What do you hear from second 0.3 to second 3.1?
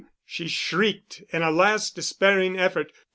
shrieked in a last despairing effort.